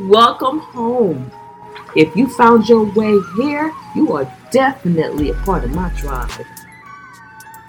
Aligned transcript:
Welcome 0.00 0.58
home. 0.58 1.30
If 1.96 2.16
you 2.16 2.28
found 2.28 2.68
your 2.68 2.84
way 2.94 3.18
here, 3.36 3.72
you 3.94 4.12
are 4.12 4.32
definitely 4.50 5.30
a 5.30 5.34
part 5.34 5.64
of 5.64 5.74
my 5.74 5.88
tribe. 5.90 6.30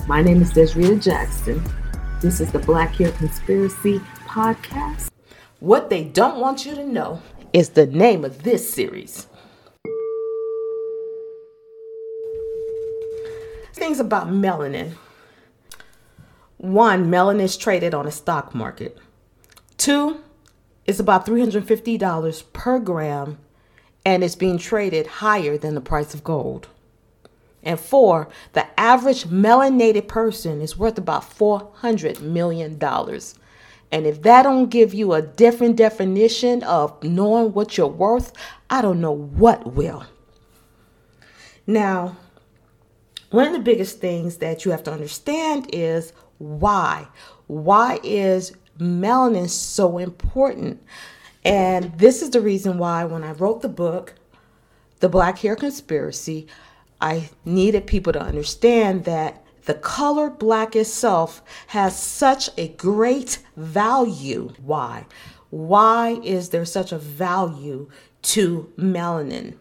My 0.08 0.22
name 0.22 0.42
is 0.42 0.52
Desrita 0.52 1.02
Jackson. 1.02 1.64
This 2.22 2.42
is 2.42 2.52
the 2.52 2.60
Black 2.60 2.96
Hair 2.96 3.12
Conspiracy 3.12 4.00
Podcast. 4.28 5.10
What 5.60 5.90
they 5.90 6.04
don't 6.04 6.40
want 6.40 6.66
you 6.66 6.76
to 6.76 6.84
know 6.84 7.22
is 7.54 7.70
the 7.70 7.86
name 7.86 8.26
of 8.26 8.44
this 8.44 8.74
series. 8.74 9.28
Things 13.74 14.00
about 14.00 14.28
melanin. 14.28 14.94
One, 16.58 17.12
melanin 17.12 17.42
is 17.42 17.58
traded 17.58 17.94
on 17.94 18.06
the 18.06 18.12
stock 18.12 18.56
market. 18.56 18.98
Two, 19.78 20.22
it's 20.86 21.00
about 21.00 21.26
$350 21.26 22.44
per 22.54 22.80
gram 22.80 23.38
and 24.06 24.24
it's 24.24 24.36
being 24.36 24.58
traded 24.58 25.08
higher 25.08 25.58
than 25.58 25.76
the 25.76 25.82
price 25.82 26.14
of 26.14 26.24
gold. 26.24 26.68
And 27.64 27.80
four, 27.80 28.30
the 28.54 28.68
average 28.80 29.24
melanated 29.24 30.08
person 30.08 30.62
is 30.62 30.78
worth 30.78 31.00
about 31.00 31.24
$400 31.24 32.22
million. 32.22 32.80
And 33.92 34.06
if 34.06 34.22
that 34.22 34.44
don't 34.44 34.70
give 34.70 34.94
you 34.94 35.14
a 35.14 35.22
different 35.24 35.76
definition 35.76 36.64
of 36.64 37.02
knowing 37.04 37.54
what 37.54 37.78
you're 37.78 37.88
worth, 37.88 38.34
I 38.70 38.84
don't 38.84 39.02
know 39.02 39.12
what 39.12 39.74
will. 39.74 40.06
Now, 41.66 42.18
one 43.32 43.48
of 43.48 43.54
the 43.54 43.60
biggest 43.60 44.00
things 44.00 44.38
that 44.38 44.64
you 44.64 44.72
have 44.72 44.84
to 44.84 44.94
understand 44.94 45.68
is 45.74 46.14
why. 46.38 47.08
Why 47.48 48.00
is 48.04 48.54
melanin 48.80 49.50
so 49.50 49.98
important? 49.98 50.82
And 51.44 51.98
this 51.98 52.22
is 52.22 52.32
the 52.32 52.42
reason 52.42 52.78
why 52.78 53.06
when 53.06 53.24
I 53.24 53.32
wrote 53.34 53.62
the 53.62 53.70
book, 53.70 54.16
The 55.00 55.10
Black 55.10 55.40
Hair 55.40 55.58
Conspiracy, 55.58 56.48
I 57.00 57.30
needed 57.44 57.86
people 57.86 58.14
to 58.14 58.22
understand 58.22 59.06
that 59.06 59.44
the 59.66 59.74
color 59.74 60.30
black 60.30 60.76
itself 60.76 61.42
has 61.68 62.02
such 62.02 62.50
a 62.58 62.70
great 62.70 63.40
value. 63.56 64.54
Why? 64.64 65.06
Why 65.50 66.20
is 66.24 66.50
there 66.50 66.66
such 66.66 66.92
a 66.92 66.98
value 66.98 67.90
to 68.24 68.72
melanin? 68.78 69.56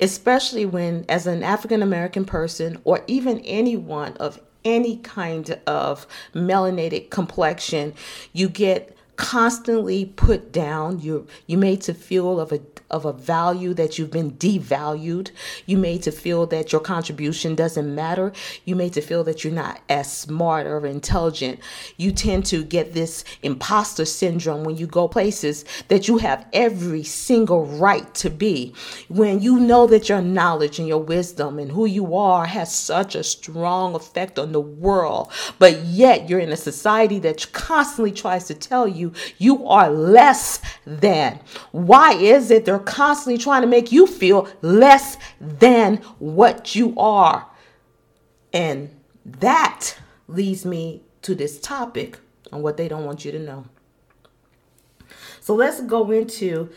Especially 0.00 0.64
when, 0.64 1.04
as 1.08 1.26
an 1.26 1.42
African 1.42 1.82
American 1.82 2.24
person, 2.24 2.78
or 2.84 3.04
even 3.06 3.40
anyone 3.40 4.16
of 4.16 4.40
any 4.64 4.96
kind 4.98 5.58
of 5.66 6.06
melanated 6.34 7.10
complexion, 7.10 7.94
you 8.32 8.48
get 8.48 8.96
constantly 9.16 10.06
put 10.06 10.52
down. 10.52 11.00
You're 11.00 11.24
you 11.46 11.58
made 11.58 11.82
to 11.82 11.94
feel 11.94 12.40
of 12.40 12.52
a 12.52 12.60
of 12.90 13.04
a 13.04 13.12
value 13.12 13.74
that 13.74 13.98
you've 13.98 14.10
been 14.10 14.32
devalued. 14.32 15.30
You 15.66 15.78
made 15.78 16.02
to 16.02 16.12
feel 16.12 16.46
that 16.46 16.72
your 16.72 16.80
contribution 16.80 17.54
doesn't 17.54 17.94
matter. 17.94 18.32
You 18.64 18.76
made 18.76 18.92
to 18.94 19.00
feel 19.00 19.24
that 19.24 19.44
you're 19.44 19.52
not 19.52 19.80
as 19.88 20.12
smart 20.12 20.66
or 20.66 20.86
intelligent. 20.86 21.60
You 21.96 22.12
tend 22.12 22.46
to 22.46 22.64
get 22.64 22.92
this 22.92 23.24
imposter 23.42 24.04
syndrome 24.04 24.64
when 24.64 24.76
you 24.76 24.86
go 24.86 25.08
places 25.08 25.64
that 25.88 26.08
you 26.08 26.18
have 26.18 26.46
every 26.52 27.02
single 27.02 27.66
right 27.66 28.12
to 28.16 28.30
be. 28.30 28.74
When 29.08 29.40
you 29.40 29.60
know 29.60 29.86
that 29.86 30.08
your 30.08 30.22
knowledge 30.22 30.78
and 30.78 30.88
your 30.88 31.02
wisdom 31.02 31.58
and 31.58 31.70
who 31.70 31.86
you 31.86 32.16
are 32.16 32.46
has 32.46 32.74
such 32.74 33.14
a 33.14 33.22
strong 33.22 33.94
effect 33.94 34.38
on 34.38 34.52
the 34.52 34.60
world, 34.60 35.30
but 35.58 35.78
yet 35.84 36.28
you're 36.28 36.40
in 36.40 36.52
a 36.52 36.56
society 36.56 37.18
that 37.20 37.52
constantly 37.52 38.12
tries 38.12 38.46
to 38.46 38.54
tell 38.54 38.88
you 38.88 39.12
you 39.38 39.66
are 39.66 39.90
less 39.90 40.60
than. 40.86 41.40
Why 41.72 42.12
is 42.14 42.50
it 42.50 42.64
they're 42.64 42.78
constantly 42.80 43.38
trying 43.38 43.62
to 43.62 43.68
make 43.68 43.92
you 43.92 44.06
feel 44.06 44.48
less 44.62 45.16
than 45.40 45.96
what 46.18 46.74
you 46.74 46.98
are. 46.98 47.46
And 48.52 48.94
that 49.24 49.96
leads 50.28 50.64
me 50.64 51.02
to 51.22 51.34
this 51.34 51.60
topic 51.60 52.18
on 52.52 52.62
what 52.62 52.76
they 52.76 52.88
don't 52.88 53.04
want 53.04 53.24
you 53.24 53.32
to 53.32 53.38
know. 53.38 53.66
So 55.40 55.54
let's 55.54 55.80
go 55.80 56.10
into 56.10 56.70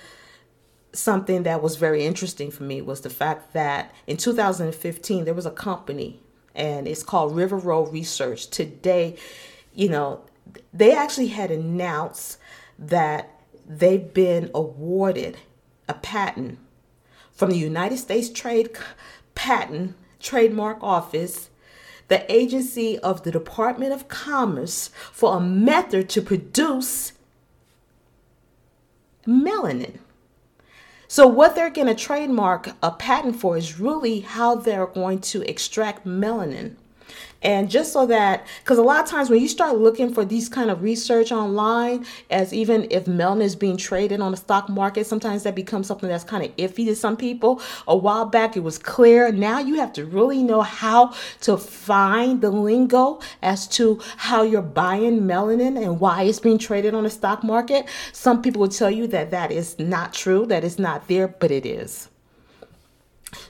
something 0.94 1.44
that 1.44 1.61
was 1.61 1.75
very 1.75 2.06
interesting 2.06 2.51
for 2.51 2.63
me 2.63 2.81
was 2.81 3.01
the 3.01 3.09
fact 3.09 3.53
that 3.53 3.94
in 4.06 4.16
2015 4.16 5.25
there 5.25 5.33
was 5.33 5.45
a 5.45 5.51
company 5.51 6.19
and 6.56 6.88
it's 6.88 7.03
called 7.03 7.35
River 7.35 7.57
Road 7.57 7.91
Research. 7.91 8.47
Today, 8.47 9.16
you 9.73 9.89
know, 9.89 10.22
they 10.72 10.95
actually 10.95 11.27
had 11.27 11.50
announced 11.50 12.38
that 12.77 13.41
they've 13.67 14.13
been 14.13 14.51
awarded 14.53 15.38
a 15.88 15.94
patent 15.94 16.59
from 17.31 17.49
the 17.49 17.57
United 17.57 17.97
States 17.97 18.29
Trade 18.29 18.69
Patent 19.35 19.95
Trademark 20.19 20.81
Office, 20.81 21.49
the 22.07 22.31
agency 22.31 22.97
of 22.99 23.23
the 23.23 23.31
Department 23.31 23.91
of 23.91 24.07
Commerce, 24.07 24.89
for 25.11 25.38
a 25.38 25.39
method 25.39 26.09
to 26.09 26.21
produce 26.21 27.13
melanin. 29.27 29.99
So, 31.07 31.27
what 31.27 31.55
they're 31.55 31.69
going 31.69 31.88
to 31.88 31.95
trademark 31.95 32.69
a 32.81 32.91
patent 32.91 33.35
for 33.35 33.57
is 33.57 33.79
really 33.79 34.21
how 34.21 34.55
they're 34.55 34.88
going 34.88 35.19
to 35.21 35.47
extract 35.47 36.07
melanin. 36.07 36.75
And 37.41 37.69
just 37.69 37.91
so 37.91 38.06
that, 38.06 38.47
because 38.63 38.78
a 38.78 38.81
lot 38.81 39.03
of 39.03 39.09
times 39.09 39.29
when 39.29 39.41
you 39.41 39.50
start 39.50 39.78
looking 39.78 40.13
for 40.13 40.24
these 40.24 40.47
kind 40.47 40.72
of 40.72 40.81
research 40.81 41.31
online, 41.31 42.06
as 42.29 42.53
even 42.53 42.88
if 42.90 43.06
melanin 43.06 43.41
is 43.41 43.56
being 43.56 43.75
traded 43.75 44.22
on 44.22 44.31
the 44.31 44.38
stock 44.38 44.69
market, 44.69 45.06
sometimes 45.06 45.44
that 45.44 45.53
becomes 45.53 45.88
something 45.88 46.07
that's 46.07 46.24
kind 46.24 46.46
of 46.46 46.56
iffy 46.56 46.85
to 46.85 46.96
some 46.96 47.18
people. 47.18 47.62
A 47.88 47.96
while 47.96 48.25
back, 48.25 48.56
it 48.56 48.62
was 48.62 48.78
clear. 48.78 49.31
Now 49.31 49.59
you 49.59 49.75
have 49.75 49.91
to 49.94 50.06
really 50.06 50.41
know 50.41 50.62
how 50.62 51.13
to 51.41 51.57
find 51.57 52.40
the 52.41 52.50
lingo 52.50 53.19
as 53.41 53.68
to 53.69 54.00
how 54.16 54.44
you're 54.44 54.62
buying 54.62 55.22
melanin 55.22 55.81
and 55.84 56.00
why 56.00 56.24
it's 56.24 56.40
being 56.40 56.57
traded 56.57 56.94
on 56.94 57.03
the 57.03 57.09
stock 57.09 57.44
market. 57.44 57.88
Some 58.13 58.41
people 58.41 58.62
will 58.62 58.69
tell 58.69 58.91
you 58.91 59.06
that 59.07 59.31
that 59.31 59.51
is 59.51 59.78
not 59.80 60.13
true, 60.13 60.45
that 60.45 60.63
it's 60.63 60.80
not 60.80 61.09
there, 61.09 61.28
but 61.28 61.51
it 61.51 61.66
is. 61.66 62.07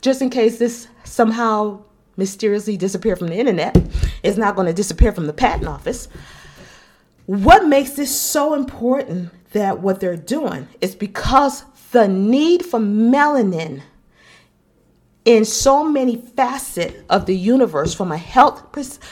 just 0.00 0.20
in 0.20 0.30
case 0.30 0.58
this 0.58 0.88
somehow 1.04 1.80
mysteriously 2.18 2.76
disappear 2.76 3.16
from 3.16 3.28
the 3.28 3.36
internet. 3.36 3.74
It's 4.22 4.36
not 4.36 4.56
going 4.56 4.66
to 4.66 4.74
disappear 4.74 5.12
from 5.12 5.26
the 5.26 5.32
patent 5.32 5.68
office. 5.68 6.08
What 7.24 7.66
makes 7.66 7.92
this 7.92 8.14
so 8.18 8.52
important 8.52 9.30
that 9.52 9.80
what 9.80 10.00
they're 10.00 10.16
doing 10.16 10.68
is 10.80 10.94
because 10.94 11.64
the 11.92 12.08
need 12.08 12.66
for 12.66 12.80
melanin 12.80 13.82
in 15.24 15.44
so 15.44 15.84
many 15.84 16.16
facets 16.16 17.02
of 17.10 17.26
the 17.26 17.36
universe 17.36 17.94
from 17.94 18.12
a 18.12 18.16
health 18.16 18.64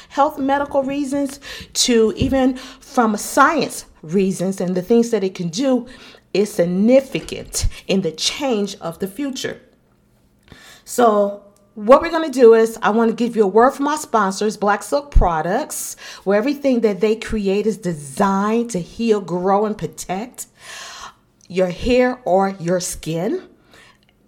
health 0.09 0.39
medical 0.39 0.83
reasons 0.83 1.41
to 1.75 2.13
even 2.17 2.57
from 2.57 3.17
science 3.17 3.87
reasons 4.03 4.61
and 4.61 4.75
the 4.75 4.83
things 4.83 5.11
that 5.11 5.23
it 5.23 5.35
can 5.35 5.49
do 5.49 5.87
is 6.33 6.53
significant 6.53 7.67
in 7.87 8.03
the 8.03 8.13
change 8.13 8.77
of 8.77 8.99
the 8.99 9.07
future. 9.07 9.61
So 10.85 11.46
what 11.77 12.01
we're 12.01 12.11
going 12.11 12.31
to 12.31 12.41
do 12.41 12.55
is 12.55 12.79
I 12.81 12.89
want 12.89 13.11
to 13.11 13.15
give 13.15 13.37
you 13.37 13.45
a 13.45 13.47
word 13.47 13.73
from 13.73 13.85
my 13.85 13.97
sponsors, 13.97 14.57
Black 14.57 14.83
Silk 14.83 15.11
Products, 15.11 15.95
where 16.25 16.39
everything 16.39 16.81
that 16.81 17.01
they 17.01 17.15
create 17.15 17.67
is 17.67 17.77
designed 17.77 18.71
to 18.71 18.81
heal, 18.81 19.21
grow, 19.21 19.67
and 19.67 19.77
protect 19.77 20.47
your 21.49 21.69
hair 21.69 22.19
or 22.25 22.57
your 22.59 22.81
skin. 22.81 23.43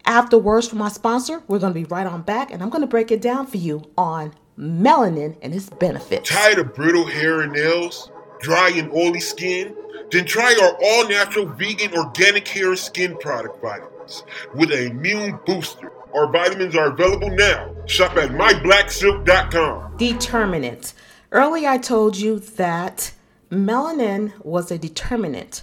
Afterwards, 0.04 0.68
from 0.68 0.78
my 0.78 0.90
sponsor, 0.90 1.42
we're 1.48 1.58
going 1.58 1.72
to 1.72 1.80
be 1.80 1.86
right 1.86 2.06
on 2.06 2.20
back 2.20 2.50
and 2.50 2.62
I'm 2.62 2.68
going 2.68 2.82
to 2.82 2.86
break 2.86 3.10
it 3.10 3.22
down 3.22 3.46
for 3.46 3.56
you 3.56 3.82
on 3.96 4.34
melanin 4.58 5.38
and 5.40 5.54
its 5.54 5.70
benefits. 5.70 6.28
Tired 6.28 6.58
of 6.58 6.74
brittle 6.74 7.06
hair 7.06 7.40
and 7.40 7.52
nails? 7.52 8.10
Dry 8.40 8.72
and 8.74 8.92
oily 8.92 9.20
skin? 9.20 9.74
Then 10.10 10.26
try 10.26 10.54
our 10.62 10.76
all 10.82 11.08
natural 11.08 11.46
vegan 11.46 11.96
organic 11.96 12.46
hair 12.46 12.68
and 12.68 12.78
skin 12.78 13.16
product 13.16 13.60
vitamins 13.62 14.22
with 14.54 14.70
an 14.70 14.86
immune 14.90 15.38
booster. 15.46 15.92
Our 16.14 16.30
vitamins 16.30 16.76
are 16.76 16.92
available 16.92 17.30
now. 17.30 17.74
Shop 17.86 18.16
at 18.16 18.30
myblacksilk.com. 18.30 19.96
Determinant. 19.96 20.94
Early 21.30 21.66
I 21.66 21.78
told 21.78 22.16
you 22.16 22.38
that 22.38 23.12
melanin 23.50 24.32
was 24.44 24.70
a 24.70 24.78
determinant. 24.78 25.62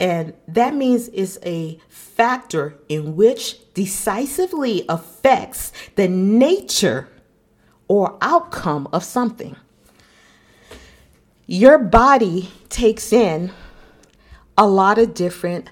And 0.00 0.34
that 0.48 0.74
means 0.74 1.08
it's 1.08 1.38
a 1.44 1.78
factor 1.88 2.74
in 2.88 3.16
which 3.16 3.72
decisively 3.74 4.84
affects 4.88 5.72
the 5.94 6.08
nature 6.08 7.08
or 7.88 8.18
outcome 8.20 8.88
of 8.92 9.04
something. 9.04 9.56
Your 11.46 11.78
body 11.78 12.50
takes 12.68 13.12
in 13.12 13.52
a 14.56 14.66
lot 14.66 14.98
of 14.98 15.14
different 15.14 15.70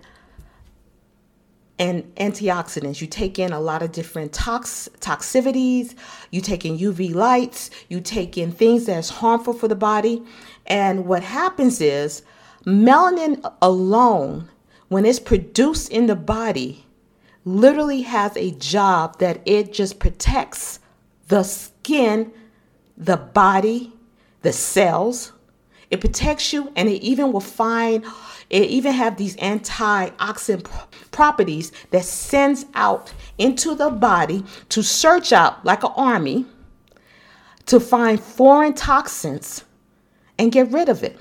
and 1.78 2.14
antioxidants. 2.16 3.00
You 3.00 3.06
take 3.06 3.38
in 3.38 3.52
a 3.52 3.60
lot 3.60 3.82
of 3.82 3.92
different 3.92 4.32
tox 4.32 4.88
toxicities, 5.00 5.94
you 6.30 6.40
take 6.40 6.64
in 6.64 6.78
UV 6.78 7.14
lights, 7.14 7.70
you 7.88 8.00
take 8.00 8.38
in 8.38 8.52
things 8.52 8.86
that's 8.86 9.08
harmful 9.08 9.54
for 9.54 9.68
the 9.68 9.74
body. 9.74 10.22
And 10.66 11.06
what 11.06 11.22
happens 11.22 11.80
is 11.80 12.22
melanin 12.64 13.44
alone, 13.60 14.48
when 14.88 15.06
it's 15.06 15.18
produced 15.18 15.90
in 15.90 16.06
the 16.06 16.16
body, 16.16 16.84
literally 17.44 18.02
has 18.02 18.36
a 18.36 18.52
job 18.52 19.18
that 19.18 19.40
it 19.46 19.72
just 19.72 19.98
protects 19.98 20.78
the 21.28 21.42
skin, 21.42 22.30
the 22.96 23.16
body, 23.16 23.92
the 24.42 24.52
cells. 24.52 25.32
It 25.92 26.00
protects 26.00 26.54
you 26.54 26.72
and 26.74 26.88
it 26.88 27.02
even 27.02 27.32
will 27.32 27.40
find 27.40 28.04
it 28.48 28.68
even 28.70 28.92
have 28.92 29.16
these 29.16 29.36
antioxidant 29.36 30.66
properties 31.10 31.70
that 31.90 32.04
sends 32.04 32.64
out 32.74 33.12
into 33.38 33.74
the 33.74 33.90
body 33.90 34.42
to 34.70 34.82
search 34.82 35.32
out 35.32 35.64
like 35.64 35.84
an 35.84 35.92
army 35.94 36.46
to 37.66 37.78
find 37.78 38.20
foreign 38.20 38.72
toxins 38.72 39.64
and 40.38 40.50
get 40.50 40.70
rid 40.70 40.88
of 40.88 41.02
it. 41.02 41.20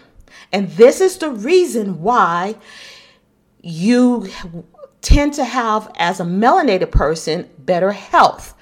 And 0.51 0.69
this 0.71 1.01
is 1.01 1.17
the 1.17 1.31
reason 1.31 2.01
why 2.01 2.55
you 3.61 4.29
tend 5.01 5.33
to 5.33 5.43
have, 5.43 5.91
as 5.97 6.19
a 6.19 6.23
melanated 6.23 6.91
person, 6.91 7.49
better 7.59 7.91
health, 7.91 8.55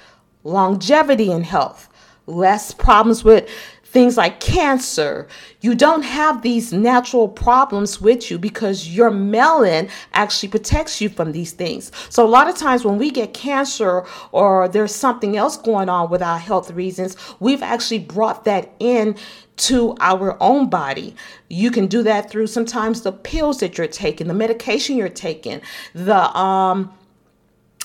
longevity 0.44 1.32
in 1.32 1.44
health, 1.44 1.90
less 2.26 2.74
problems 2.74 3.24
with 3.24 3.50
things 3.92 4.18
like 4.18 4.40
cancer. 4.40 5.28
You 5.62 5.74
don't 5.74 6.04
have 6.04 6.42
these 6.42 6.72
natural 6.72 7.28
problems 7.28 8.00
with 8.00 8.30
you 8.30 8.38
because 8.38 8.88
your 8.88 9.10
melanin 9.10 9.90
actually 10.14 10.50
protects 10.50 11.02
you 11.02 11.10
from 11.10 11.32
these 11.32 11.54
things. 11.54 11.92
So, 12.10 12.26
a 12.26 12.30
lot 12.30 12.48
of 12.48 12.56
times 12.56 12.86
when 12.86 13.00
we 13.00 13.10
get 13.10 13.34
cancer 13.34 14.06
or 14.32 14.68
there's 14.68 14.94
something 14.94 15.36
else 15.38 15.58
going 15.58 15.90
on 15.90 16.10
with 16.10 16.22
our 16.22 16.38
health 16.38 16.72
reasons, 16.72 17.18
we've 17.40 17.64
actually 17.64 18.00
brought 18.00 18.46
that 18.46 18.72
in 18.80 19.18
to 19.58 19.96
our 20.00 20.38
own 20.42 20.70
body. 20.70 21.16
You 21.50 21.72
can 21.72 21.88
do 21.88 22.04
that 22.04 22.30
through 22.30 22.48
sometimes 22.48 23.02
the 23.02 23.12
pills 23.12 23.60
that 23.60 23.78
you're 23.78 23.88
taking, 23.88 24.28
the 24.28 24.34
medication 24.34 24.96
you're 24.98 25.10
taking, 25.10 25.62
the 25.94 26.38
um 26.38 26.94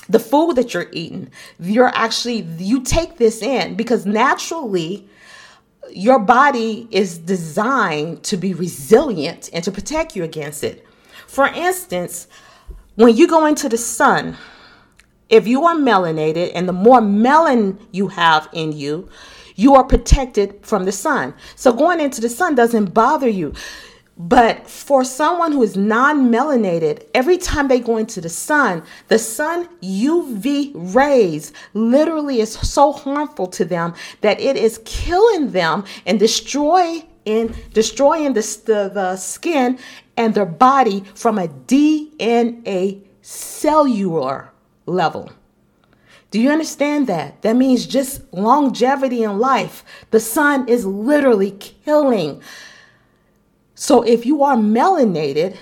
the 0.07 0.19
food 0.19 0.55
that 0.55 0.73
you're 0.73 0.89
eating. 0.91 1.31
You're 1.59 1.91
actually 1.95 2.41
you 2.59 2.83
take 2.83 3.17
this 3.17 3.41
in 3.41 3.75
because 3.75 4.05
naturally 4.05 5.09
your 5.91 6.19
body 6.19 6.87
is 6.91 7.17
designed 7.17 8.23
to 8.23 8.37
be 8.37 8.53
resilient 8.53 9.49
and 9.53 9.63
to 9.63 9.71
protect 9.71 10.15
you 10.15 10.23
against 10.23 10.63
it. 10.63 10.85
For 11.27 11.47
instance, 11.47 12.27
when 12.95 13.15
you 13.15 13.27
go 13.27 13.45
into 13.45 13.69
the 13.69 13.77
sun, 13.77 14.37
if 15.29 15.47
you 15.47 15.65
are 15.65 15.75
melanated 15.75 16.51
and 16.53 16.67
the 16.67 16.73
more 16.73 17.01
melanin 17.01 17.79
you 17.91 18.07
have 18.09 18.47
in 18.53 18.71
you, 18.71 19.09
you 19.55 19.75
are 19.75 19.83
protected 19.83 20.59
from 20.61 20.85
the 20.85 20.91
sun. 20.91 21.33
So 21.55 21.73
going 21.73 21.99
into 21.99 22.21
the 22.21 22.29
sun 22.29 22.55
doesn't 22.55 22.93
bother 22.93 23.29
you. 23.29 23.53
But 24.17 24.69
for 24.69 25.03
someone 25.03 25.51
who 25.51 25.61
is 25.61 25.75
non 25.75 26.31
melanated, 26.31 27.05
every 27.13 27.37
time 27.37 27.67
they 27.67 27.81
go 27.81 27.97
into 27.97 28.21
the 28.21 28.29
sun, 28.29 28.83
the 29.09 29.19
sun 29.19 29.67
UV 29.81 30.71
rays 30.95 31.51
literally 31.73 32.39
is 32.39 32.53
so 32.53 32.93
harmful 32.93 33.47
to 33.47 33.65
them 33.65 33.93
that 34.21 34.39
it 34.39 34.55
is 34.55 34.79
killing 34.85 35.51
them 35.51 35.83
and 36.05 36.17
destroy 36.17 37.03
in 37.25 37.53
destroying 37.73 38.33
the, 38.33 38.41
the, 38.65 38.91
the 38.93 39.17
skin 39.17 39.79
and 40.15 40.33
their 40.33 40.45
body 40.45 41.03
from 41.15 41.37
a 41.37 41.47
DNA 41.47 43.01
cellular 43.21 44.49
level. 44.85 45.31
Do 46.31 46.39
you 46.39 46.51
understand 46.51 47.07
that? 47.07 47.41
That 47.41 47.55
means 47.55 47.85
just 47.85 48.21
longevity 48.33 49.23
in 49.23 49.39
life. 49.39 49.83
The 50.11 50.19
sun 50.19 50.67
is 50.67 50.85
literally 50.85 51.51
killing 51.51 52.41
so 53.75 54.01
if 54.01 54.25
you 54.25 54.43
are 54.43 54.55
melanated, 54.55 55.57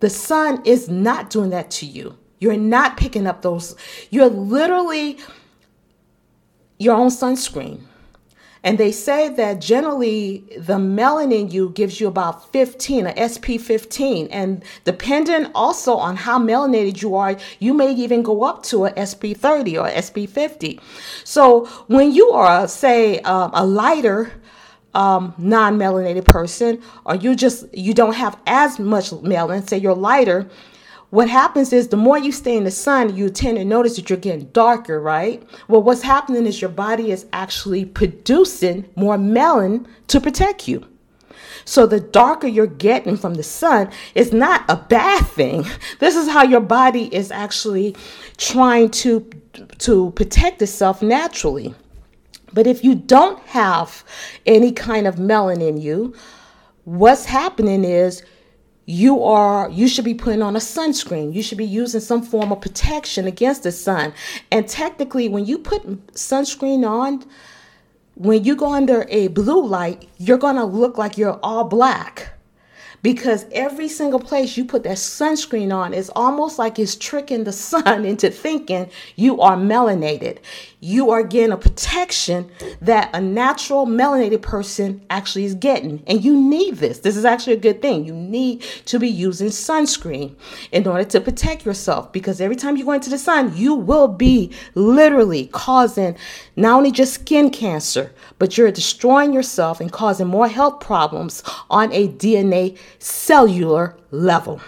the 0.00 0.10
sun 0.10 0.62
is 0.64 0.88
not 0.88 1.30
doing 1.30 1.50
that 1.50 1.70
to 1.72 1.86
you. 1.86 2.18
You're 2.38 2.56
not 2.56 2.96
picking 2.96 3.26
up 3.26 3.42
those, 3.42 3.76
you're 4.10 4.28
literally 4.28 5.18
your 6.78 6.96
own 6.96 7.08
sunscreen. 7.08 7.82
And 8.64 8.78
they 8.78 8.92
say 8.92 9.28
that 9.28 9.60
generally 9.60 10.44
the 10.56 10.76
melanin 10.76 11.52
you 11.52 11.70
gives 11.70 12.00
you 12.00 12.06
about 12.06 12.52
15, 12.52 13.08
a 13.08 13.28
SP 13.30 13.58
15. 13.58 14.28
And 14.28 14.64
depending 14.84 15.50
also 15.54 15.96
on 15.96 16.16
how 16.16 16.38
melanated 16.38 17.02
you 17.02 17.16
are, 17.16 17.36
you 17.58 17.74
may 17.74 17.92
even 17.92 18.22
go 18.22 18.44
up 18.44 18.62
to 18.64 18.86
a 18.86 19.06
SP 19.06 19.34
30 19.34 19.78
or 19.78 19.90
SP 19.90 20.30
50. 20.30 20.78
So 21.24 21.66
when 21.88 22.12
you 22.12 22.30
are, 22.30 22.68
say, 22.68 23.18
um, 23.20 23.50
a 23.52 23.66
lighter, 23.66 24.32
um, 24.94 25.34
non-melanated 25.38 26.24
person 26.24 26.82
or 27.04 27.14
you 27.14 27.34
just 27.34 27.64
you 27.74 27.94
don't 27.94 28.14
have 28.14 28.38
as 28.46 28.78
much 28.78 29.10
melanin 29.10 29.66
say 29.68 29.78
you're 29.78 29.94
lighter 29.94 30.48
what 31.12 31.28
happens 31.28 31.74
is 31.74 31.88
the 31.88 31.96
more 31.98 32.16
you 32.16 32.32
stay 32.32 32.56
in 32.56 32.64
the 32.64 32.70
sun 32.70 33.14
you 33.14 33.28
tend 33.28 33.58
to 33.58 33.66
notice 33.66 33.96
that 33.96 34.08
you're 34.08 34.18
getting 34.18 34.46
darker 34.46 34.98
right? 34.98 35.42
Well 35.68 35.82
what's 35.82 36.00
happening 36.00 36.46
is 36.46 36.62
your 36.62 36.70
body 36.70 37.10
is 37.10 37.26
actually 37.34 37.84
producing 37.84 38.88
more 38.96 39.18
melanin 39.18 39.86
to 40.08 40.20
protect 40.22 40.68
you. 40.68 40.86
So 41.66 41.86
the 41.86 42.00
darker 42.00 42.46
you're 42.46 42.66
getting 42.66 43.18
from 43.18 43.34
the 43.34 43.42
sun 43.42 43.90
is 44.14 44.32
not 44.32 44.64
a 44.70 44.76
bad 44.76 45.26
thing. 45.26 45.66
This 45.98 46.16
is 46.16 46.28
how 46.30 46.44
your 46.44 46.60
body 46.60 47.14
is 47.14 47.30
actually 47.30 47.94
trying 48.38 48.88
to 49.02 49.28
to 49.80 50.12
protect 50.12 50.62
itself 50.62 51.02
naturally 51.02 51.74
but 52.52 52.66
if 52.66 52.84
you 52.84 52.94
don't 52.94 53.38
have 53.46 54.04
any 54.46 54.72
kind 54.72 55.06
of 55.06 55.16
melanin 55.16 55.68
in 55.68 55.76
you, 55.78 56.14
what's 56.84 57.24
happening 57.24 57.84
is 57.84 58.22
you 58.86 59.22
are 59.22 59.70
you 59.70 59.86
should 59.86 60.04
be 60.04 60.14
putting 60.14 60.42
on 60.42 60.56
a 60.56 60.58
sunscreen. 60.58 61.32
You 61.32 61.42
should 61.42 61.58
be 61.58 61.64
using 61.64 62.00
some 62.00 62.22
form 62.22 62.52
of 62.52 62.60
protection 62.60 63.26
against 63.26 63.62
the 63.62 63.72
sun. 63.72 64.12
And 64.50 64.68
technically 64.68 65.28
when 65.28 65.46
you 65.46 65.58
put 65.58 65.82
sunscreen 66.14 66.86
on, 66.86 67.24
when 68.14 68.44
you 68.44 68.56
go 68.56 68.72
under 68.72 69.06
a 69.08 69.28
blue 69.28 69.64
light, 69.64 70.08
you're 70.18 70.38
going 70.38 70.56
to 70.56 70.64
look 70.64 70.98
like 70.98 71.16
you're 71.16 71.38
all 71.42 71.64
black 71.64 72.32
because 73.02 73.46
every 73.50 73.88
single 73.88 74.20
place 74.20 74.56
you 74.56 74.64
put 74.64 74.84
that 74.84 74.96
sunscreen 74.96 75.74
on 75.74 75.92
is 75.92 76.10
almost 76.14 76.58
like 76.58 76.78
it's 76.78 76.94
tricking 76.94 77.44
the 77.44 77.52
sun 77.72 78.04
into 78.04 78.30
thinking 78.30 78.88
you 79.16 79.40
are 79.40 79.56
melanated. 79.56 80.38
You 80.80 81.10
are 81.10 81.22
getting 81.22 81.52
a 81.52 81.56
protection 81.56 82.50
that 82.80 83.10
a 83.12 83.20
natural 83.20 83.86
melanated 83.86 84.42
person 84.42 85.00
actually 85.10 85.44
is 85.44 85.54
getting. 85.54 86.02
And 86.06 86.24
you 86.24 86.36
need 86.36 86.76
this. 86.76 87.00
This 87.00 87.16
is 87.16 87.24
actually 87.24 87.52
a 87.54 87.58
good 87.58 87.82
thing. 87.82 88.04
You 88.04 88.14
need 88.14 88.62
to 88.86 88.98
be 88.98 89.08
using 89.08 89.48
sunscreen 89.48 90.34
in 90.72 90.86
order 90.86 91.04
to 91.04 91.20
protect 91.20 91.64
yourself 91.64 92.12
because 92.12 92.40
every 92.40 92.56
time 92.56 92.76
you 92.76 92.84
go 92.84 92.92
into 92.92 93.10
the 93.10 93.18
sun, 93.18 93.56
you 93.56 93.74
will 93.74 94.08
be 94.08 94.52
literally 94.74 95.46
causing 95.48 96.16
not 96.56 96.76
only 96.76 96.90
just 96.90 97.14
skin 97.14 97.50
cancer, 97.50 98.12
but 98.38 98.58
you're 98.58 98.72
destroying 98.72 99.32
yourself 99.32 99.80
and 99.80 99.92
causing 99.92 100.26
more 100.26 100.48
health 100.48 100.80
problems 100.80 101.42
on 101.70 101.92
a 101.92 102.08
DNA 102.08 102.76
cellular 102.98 103.96
level. 104.10 104.60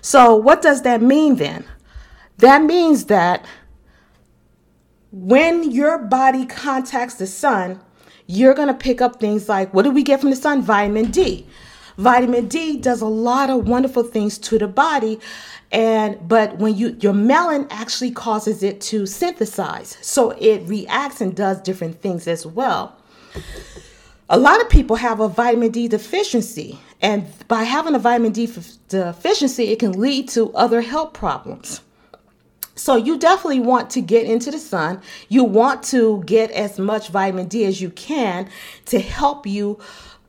So, 0.00 0.36
what 0.36 0.62
does 0.62 0.82
that 0.82 1.02
mean 1.02 1.36
then? 1.36 1.64
That 2.38 2.62
means 2.62 3.06
that 3.06 3.44
when 5.10 5.70
your 5.70 5.98
body 5.98 6.46
contacts 6.46 7.14
the 7.14 7.26
sun, 7.26 7.80
you're 8.26 8.54
going 8.54 8.68
to 8.68 8.74
pick 8.74 9.00
up 9.00 9.20
things 9.20 9.48
like 9.48 9.72
what 9.72 9.82
do 9.82 9.90
we 9.90 10.02
get 10.02 10.20
from 10.20 10.30
the 10.30 10.36
sun? 10.36 10.62
Vitamin 10.62 11.10
D. 11.10 11.46
Vitamin 11.96 12.48
D 12.48 12.78
does 12.78 13.00
a 13.00 13.06
lot 13.06 13.48
of 13.48 13.66
wonderful 13.66 14.02
things 14.02 14.36
to 14.36 14.58
the 14.58 14.68
body 14.68 15.18
and 15.72 16.28
but 16.28 16.58
when 16.58 16.76
you 16.76 16.96
your 17.00 17.12
melanin 17.12 17.66
actually 17.70 18.10
causes 18.10 18.62
it 18.62 18.80
to 18.80 19.06
synthesize. 19.06 19.98
So 20.02 20.30
it 20.32 20.68
reacts 20.68 21.20
and 21.20 21.34
does 21.34 21.60
different 21.60 22.00
things 22.00 22.28
as 22.28 22.46
well. 22.46 22.96
A 24.28 24.38
lot 24.38 24.60
of 24.60 24.68
people 24.68 24.96
have 24.96 25.20
a 25.20 25.28
vitamin 25.28 25.70
D 25.70 25.86
deficiency, 25.86 26.80
and 27.00 27.26
by 27.46 27.62
having 27.62 27.94
a 27.94 27.98
vitamin 28.00 28.32
D 28.32 28.52
deficiency, 28.88 29.68
it 29.68 29.78
can 29.78 29.92
lead 29.92 30.28
to 30.30 30.52
other 30.52 30.80
health 30.80 31.12
problems. 31.12 31.80
So 32.74 32.96
you 32.96 33.18
definitely 33.18 33.60
want 33.60 33.88
to 33.90 34.00
get 34.00 34.26
into 34.26 34.50
the 34.50 34.58
sun. 34.58 35.00
You 35.28 35.44
want 35.44 35.82
to 35.84 36.22
get 36.24 36.50
as 36.50 36.78
much 36.78 37.08
vitamin 37.08 37.46
D 37.46 37.64
as 37.64 37.80
you 37.80 37.90
can 37.90 38.50
to 38.86 38.98
help 38.98 39.46
you 39.46 39.78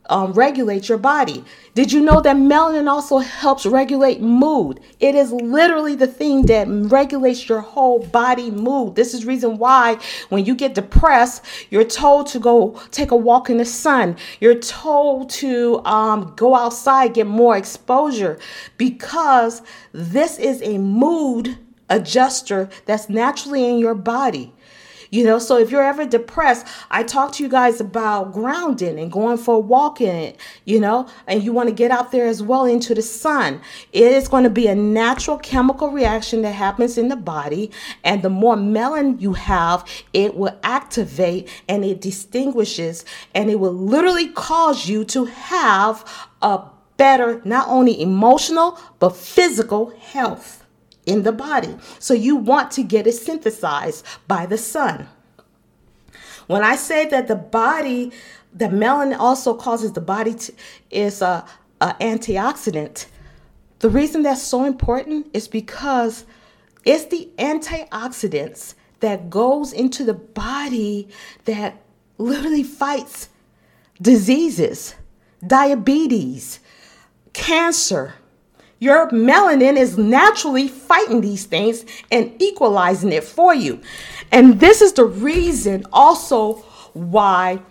um, 0.09 0.33
regulate 0.33 0.89
your 0.89 0.97
body. 0.97 1.43
Did 1.73 1.91
you 1.91 2.01
know 2.01 2.21
that 2.21 2.35
melanin 2.35 2.89
also 2.89 3.19
helps 3.19 3.65
regulate 3.65 4.21
mood? 4.21 4.79
It 4.99 5.15
is 5.15 5.31
literally 5.31 5.95
the 5.95 6.07
thing 6.07 6.45
that 6.47 6.67
regulates 6.67 7.47
your 7.47 7.61
whole 7.61 7.99
body 7.99 8.49
mood. 8.49 8.95
This 8.95 9.13
is 9.13 9.25
reason 9.25 9.57
why 9.57 9.99
when 10.29 10.45
you 10.45 10.55
get 10.55 10.73
depressed, 10.73 11.45
you're 11.69 11.83
told 11.83 12.27
to 12.27 12.39
go 12.39 12.79
take 12.91 13.11
a 13.11 13.15
walk 13.15 13.49
in 13.49 13.57
the 13.57 13.65
sun. 13.65 14.17
You're 14.39 14.59
told 14.59 15.29
to 15.31 15.81
um, 15.85 16.33
go 16.35 16.55
outside, 16.55 17.13
get 17.13 17.27
more 17.27 17.57
exposure, 17.57 18.39
because 18.77 19.61
this 19.91 20.37
is 20.39 20.61
a 20.61 20.77
mood 20.77 21.57
adjuster 21.89 22.69
that's 22.85 23.09
naturally 23.09 23.69
in 23.69 23.79
your 23.79 23.95
body. 23.95 24.53
You 25.09 25.23
know, 25.23 25.39
so 25.39 25.57
if 25.57 25.71
you're 25.71 25.83
ever 25.83 26.05
depressed, 26.05 26.67
I 26.91 27.03
talk 27.03 27.31
to 27.33 27.43
you 27.43 27.49
guys 27.49 27.79
about 27.79 28.33
grounding 28.33 28.99
and 28.99 29.11
going 29.11 29.37
for 29.37 29.55
a 29.55 29.59
walk 29.59 30.01
in 30.01 30.15
it, 30.15 30.39
you 30.65 30.79
know, 30.79 31.07
and 31.27 31.43
you 31.43 31.53
want 31.53 31.69
to 31.69 31.75
get 31.75 31.91
out 31.91 32.11
there 32.11 32.27
as 32.27 32.43
well 32.43 32.65
into 32.65 32.93
the 32.93 33.01
sun. 33.01 33.61
It 33.93 34.11
is 34.11 34.27
going 34.27 34.43
to 34.43 34.49
be 34.49 34.67
a 34.67 34.75
natural 34.75 35.37
chemical 35.37 35.89
reaction 35.89 36.41
that 36.41 36.53
happens 36.53 36.97
in 36.97 37.07
the 37.07 37.15
body. 37.15 37.71
And 38.03 38.21
the 38.21 38.29
more 38.29 38.55
melanin 38.55 39.21
you 39.21 39.33
have, 39.33 39.87
it 40.13 40.35
will 40.35 40.57
activate 40.63 41.49
and 41.69 41.85
it 41.85 42.01
distinguishes 42.01 43.05
and 43.33 43.49
it 43.49 43.59
will 43.59 43.73
literally 43.73 44.29
cause 44.29 44.87
you 44.87 45.05
to 45.05 45.25
have 45.25 46.27
a 46.41 46.61
better, 46.97 47.41
not 47.45 47.67
only 47.67 48.01
emotional, 48.01 48.79
but 48.99 49.15
physical 49.15 49.91
health 49.99 50.66
in 51.07 51.23
the 51.23 51.31
body. 51.31 51.75
So 51.97 52.13
you 52.13 52.35
want 52.35 52.69
to 52.71 52.83
get 52.83 53.07
it 53.07 53.13
synthesized 53.13 54.05
by 54.27 54.45
the 54.45 54.57
sun. 54.57 55.07
When 56.45 56.63
I 56.63 56.75
say 56.75 57.07
that 57.07 57.27
the 57.27 57.35
body, 57.35 58.11
the 58.53 58.67
melanin 58.67 59.17
also 59.17 59.55
causes 59.55 59.93
the 59.93 60.01
body 60.01 60.35
to, 60.35 60.53
is 60.91 61.21
a, 61.21 61.45
a 61.81 61.93
antioxidant. 61.95 63.07
The 63.79 63.89
reason 63.89 64.21
that's 64.21 64.43
so 64.43 64.65
important 64.65 65.27
is 65.33 65.47
because 65.47 66.25
it's 66.85 67.05
the 67.05 67.29
antioxidants 67.37 68.75
that 68.99 69.29
goes 69.29 69.73
into 69.73 70.03
the 70.03 70.13
body 70.13 71.07
that 71.45 71.81
literally 72.17 72.63
fights 72.63 73.29
diseases, 74.01 74.95
diabetes, 75.45 76.59
cancer, 77.33 78.15
your 78.79 79.09
melanin 79.09 79.75
is 79.77 79.97
naturally 79.97 80.67
fighting 80.67 81.21
these 81.21 81.45
things 81.45 81.85
and 82.11 82.39
equalizing 82.41 83.11
it 83.11 83.23
for 83.23 83.53
you. 83.53 83.81
And 84.31 84.59
this 84.59 84.81
is 84.81 84.93
the 84.93 85.05
reason 85.05 85.85
also 85.91 86.55
why, 86.93 87.61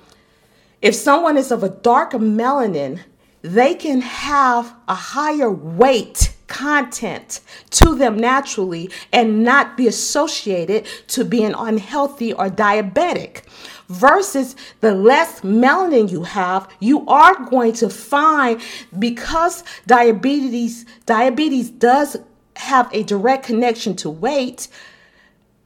if 0.83 0.95
someone 0.95 1.37
is 1.37 1.51
of 1.51 1.63
a 1.63 1.69
darker 1.69 2.19
melanin, 2.19 3.01
they 3.43 3.75
can 3.75 4.01
have 4.01 4.75
a 4.89 4.95
higher 4.95 5.51
weight 5.51 6.35
content 6.47 7.41
to 7.71 7.95
them 7.95 8.17
naturally 8.17 8.91
and 9.13 9.43
not 9.43 9.77
be 9.77 9.87
associated 9.87 10.87
to 11.09 11.25
being 11.25 11.55
unhealthy 11.57 12.33
or 12.33 12.49
diabetic 12.49 13.43
versus 13.89 14.57
the 14.81 14.95
less 14.95 15.41
melanin 15.41 16.11
you 16.11 16.23
have, 16.23 16.69
you 16.81 17.07
are 17.07 17.45
going 17.47 17.73
to 17.75 17.89
find 17.89 18.61
because 18.99 19.65
diabetes 19.87 20.85
diabetes 21.07 21.71
does 21.71 22.17
have 22.57 22.89
a 22.93 23.03
direct 23.03 23.45
connection 23.45 23.95
to 23.97 24.11
weight, 24.11 24.69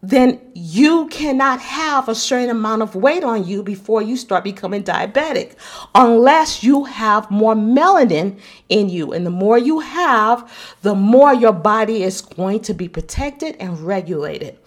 then 0.02 0.40
you 0.54 1.06
cannot 1.08 1.60
have 1.60 2.08
a 2.08 2.14
certain 2.14 2.48
amount 2.48 2.82
of 2.82 2.94
weight 2.94 3.22
on 3.22 3.44
you 3.46 3.62
before 3.62 4.00
you 4.00 4.16
start 4.16 4.42
becoming 4.42 4.82
diabetic 4.82 5.54
unless 5.94 6.62
you 6.64 6.84
have 6.84 7.30
more 7.30 7.54
melanin 7.54 8.38
in 8.70 8.88
you. 8.88 9.12
And 9.12 9.26
the 9.26 9.30
more 9.30 9.58
you 9.58 9.80
have, 9.80 10.50
the 10.82 10.94
more 10.94 11.34
your 11.34 11.52
body 11.52 12.02
is 12.02 12.22
going 12.22 12.60
to 12.60 12.74
be 12.74 12.88
protected 12.88 13.56
and 13.60 13.78
regulated. 13.80 14.58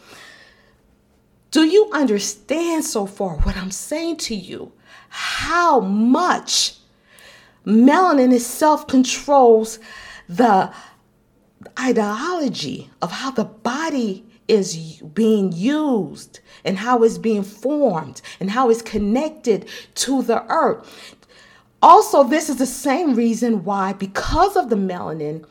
Do 1.54 1.66
you 1.66 1.88
understand 1.94 2.84
so 2.84 3.06
far 3.06 3.36
what 3.36 3.56
I'm 3.56 3.70
saying 3.70 4.18
to 4.18 4.34
you? 4.34 4.72
How 5.10 5.80
much 5.82 6.78
melanin 7.64 8.34
itself 8.34 8.88
controls 8.88 9.78
the 10.28 10.74
ideology 11.80 12.90
of 13.04 13.12
how 13.12 13.30
the 13.30 13.44
body 13.44 14.26
is 14.48 14.98
being 15.14 15.52
used 15.52 16.40
and 16.66 16.80
how 16.80 17.04
it's 17.04 17.20
being 17.20 17.44
formed 17.44 18.24
and 18.40 18.50
how 18.50 18.72
it's 18.72 18.82
connected 18.82 19.70
to 19.94 20.24
the 20.24 20.44
earth. 20.52 21.16
Also, 21.84 22.24
this 22.24 22.50
is 22.50 22.56
the 22.56 22.66
same 22.66 23.14
reason 23.14 23.64
why, 23.64 23.94
because 23.94 24.58
of 24.58 24.72
the 24.72 24.76
melanin, 24.76 25.46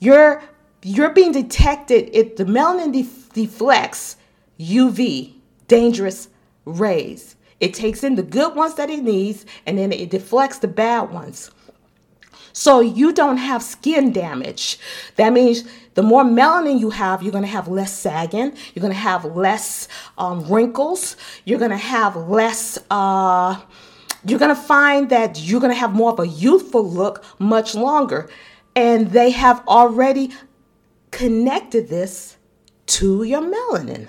you're 0.00 0.42
you're 0.82 1.14
being 1.14 1.32
detected. 1.32 2.10
It 2.12 2.36
the 2.36 2.44
melanin 2.44 2.92
def- 2.92 3.32
deflects 3.32 4.18
UV 4.60 5.35
dangerous 5.68 6.28
rays. 6.64 7.36
It 7.60 7.74
takes 7.74 8.04
in 8.04 8.16
the 8.16 8.22
good 8.22 8.54
ones 8.54 8.74
that 8.74 8.90
it 8.90 9.02
needs 9.02 9.46
and 9.64 9.78
then 9.78 9.92
it 9.92 10.10
deflects 10.10 10.58
the 10.58 10.68
bad 10.68 11.10
ones. 11.10 11.50
So 12.52 12.80
you 12.80 13.12
don't 13.12 13.36
have 13.36 13.62
skin 13.62 14.12
damage. 14.12 14.78
That 15.16 15.34
means 15.34 15.64
the 15.92 16.02
more 16.02 16.24
melanin 16.24 16.80
you 16.80 16.88
have, 16.88 17.22
you're 17.22 17.32
going 17.32 17.44
to 17.44 17.50
have 17.50 17.68
less 17.68 17.92
sagging. 17.92 18.56
You're 18.74 18.80
going 18.80 18.94
to 18.94 18.98
have 18.98 19.24
less 19.36 19.88
um, 20.16 20.40
wrinkles. 20.50 21.16
You're 21.44 21.58
going 21.58 21.70
to 21.70 21.76
have 21.76 22.16
less. 22.16 22.78
Uh, 22.90 23.60
you're 24.24 24.38
going 24.38 24.54
to 24.54 24.60
find 24.60 25.10
that 25.10 25.38
you're 25.38 25.60
going 25.60 25.72
to 25.72 25.78
have 25.78 25.92
more 25.92 26.12
of 26.12 26.18
a 26.18 26.26
youthful 26.26 26.88
look 26.88 27.22
much 27.38 27.74
longer. 27.74 28.28
And 28.74 29.10
they 29.10 29.30
have 29.30 29.62
already 29.68 30.32
connected 31.10 31.88
this 31.88 32.38
to 32.86 33.22
your 33.22 33.42
melanin. 33.42 34.08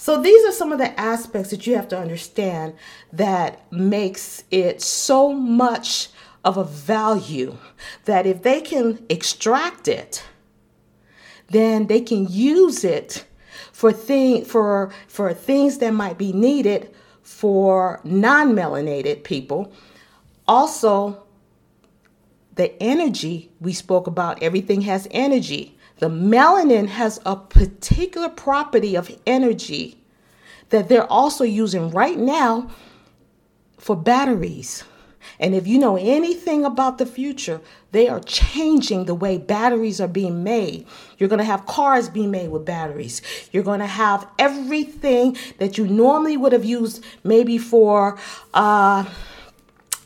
So 0.00 0.18
these 0.18 0.46
are 0.46 0.52
some 0.52 0.72
of 0.72 0.78
the 0.78 0.98
aspects 0.98 1.50
that 1.50 1.66
you 1.66 1.76
have 1.76 1.86
to 1.88 1.98
understand 1.98 2.72
that 3.12 3.70
makes 3.70 4.44
it 4.50 4.80
so 4.80 5.30
much 5.30 6.08
of 6.42 6.56
a 6.56 6.64
value 6.64 7.58
that 8.06 8.24
if 8.24 8.42
they 8.42 8.62
can 8.62 9.04
extract 9.10 9.88
it, 9.88 10.24
then 11.48 11.86
they 11.86 12.00
can 12.00 12.26
use 12.30 12.82
it 12.82 13.26
for 13.72 13.92
thing 13.92 14.46
for 14.46 14.90
for 15.06 15.34
things 15.34 15.76
that 15.78 15.92
might 15.92 16.16
be 16.16 16.32
needed 16.32 16.94
for 17.22 18.00
non-melanated 18.02 19.22
people. 19.22 19.70
Also, 20.48 21.22
the 22.54 22.82
energy 22.82 23.50
we 23.60 23.74
spoke 23.74 24.06
about, 24.06 24.42
everything 24.42 24.80
has 24.80 25.06
energy. 25.10 25.76
The 26.00 26.08
melanin 26.08 26.88
has 26.88 27.20
a 27.24 27.36
particular 27.36 28.30
property 28.30 28.96
of 28.96 29.16
energy 29.26 29.98
that 30.70 30.88
they're 30.88 31.10
also 31.10 31.44
using 31.44 31.90
right 31.90 32.18
now 32.18 32.70
for 33.78 33.94
batteries. 33.94 34.84
And 35.38 35.54
if 35.54 35.66
you 35.66 35.78
know 35.78 35.96
anything 35.96 36.64
about 36.64 36.98
the 36.98 37.04
future, 37.04 37.60
they 37.92 38.08
are 38.08 38.20
changing 38.20 39.04
the 39.04 39.14
way 39.14 39.36
batteries 39.36 40.00
are 40.00 40.08
being 40.08 40.42
made. 40.42 40.86
You're 41.18 41.28
going 41.28 41.38
to 41.38 41.44
have 41.44 41.66
cars 41.66 42.08
being 42.08 42.30
made 42.30 42.48
with 42.48 42.64
batteries. 42.64 43.20
You're 43.52 43.62
going 43.62 43.80
to 43.80 43.86
have 43.86 44.26
everything 44.38 45.36
that 45.58 45.76
you 45.76 45.86
normally 45.86 46.36
would 46.36 46.52
have 46.52 46.64
used 46.64 47.04
maybe 47.24 47.58
for 47.58 48.18
uh, 48.54 49.04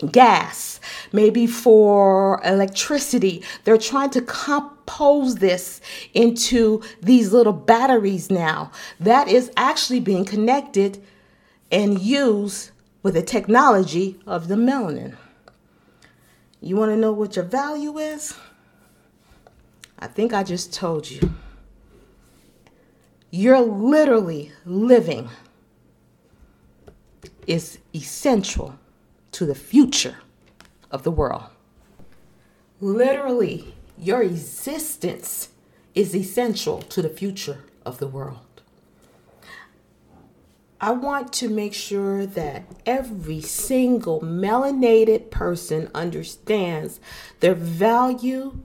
gas, 0.07 0.81
maybe 1.13 1.47
for 1.47 2.41
electricity. 2.45 3.43
They're 3.65 3.79
trying 3.79 4.11
to 4.11 4.23
compose 4.23 5.37
this 5.37 5.81
into 6.13 6.83
these 7.01 7.33
little 7.33 7.53
batteries 7.53 8.31
now. 8.31 8.71
That 9.01 9.29
is 9.29 9.51
actually 9.57 10.01
being 10.01 10.25
connected 10.25 11.03
and 11.71 12.01
used 12.01 12.71
with 13.03 13.15
the 13.15 13.23
technology 13.23 14.19
of 14.27 14.49
the 14.49 14.55
melanin. 14.55 15.17
You 16.61 16.77
want 16.77 16.93
to 16.93 16.97
know 16.97 17.13
what 17.13 17.37
your 17.37 17.45
value 17.45 17.99
is? 17.99 18.35
I 19.99 20.07
think 20.07 20.33
I 20.33 20.43
just 20.43 20.73
told 20.73 21.11
you. 21.11 21.35
You're 23.31 23.61
literally 23.61 24.53
living 24.65 25.29
is 27.47 27.79
essential 27.95 28.79
to 29.35 29.45
the 29.45 29.55
future 29.55 30.19
of 30.91 31.03
the 31.03 31.11
world. 31.11 31.45
Literally, 32.81 33.75
your 33.99 34.23
existence 34.23 35.49
is 35.95 36.15
essential 36.15 36.83
to 36.83 37.03
the 37.03 37.09
future 37.09 37.65
of 37.85 37.99
the 37.99 38.07
world. 38.07 38.39
I 40.81 40.93
want 40.93 41.33
to 41.35 41.49
make 41.49 41.75
sure 41.75 42.27
that 42.27 42.65
every 42.87 43.41
single 43.41 44.21
melanated 44.21 45.31
person 45.31 45.91
understands 45.95 47.01
their 47.41 47.55
value 47.55 48.61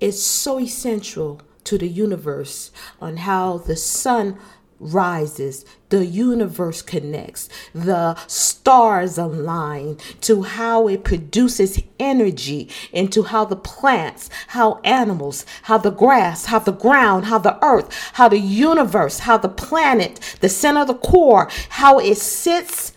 is 0.00 0.22
so 0.22 0.58
essential 0.58 1.40
to 1.64 1.78
the 1.78 1.88
universe 1.88 2.72
on 3.00 3.18
how 3.18 3.58
the 3.58 3.76
sun 3.76 4.38
rises, 4.78 5.64
the 5.88 6.04
universe 6.04 6.82
connects, 6.82 7.48
the 7.72 8.14
stars 8.26 9.16
align 9.18 9.96
to 10.20 10.42
how 10.42 10.88
it 10.88 11.04
produces 11.04 11.82
energy, 11.98 12.68
into 12.92 13.22
how 13.24 13.44
the 13.44 13.56
plants, 13.56 14.28
how 14.48 14.80
animals, 14.84 15.46
how 15.62 15.78
the 15.78 15.90
grass, 15.90 16.46
how 16.46 16.58
the 16.58 16.72
ground, 16.72 17.26
how 17.26 17.38
the 17.38 17.62
earth, 17.64 17.92
how 18.14 18.28
the 18.28 18.38
universe, 18.38 19.20
how 19.20 19.38
the 19.38 19.48
planet, 19.48 20.36
the 20.40 20.48
center 20.48 20.84
the 20.84 20.94
core, 20.94 21.48
how 21.70 21.98
it 21.98 22.18
sits 22.18 22.92